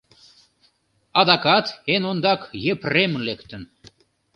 —Адакат 1.19 1.65
эн 1.93 2.03
ондак 2.11 2.41
Епрем 2.71 3.11
лектын. 3.25 3.63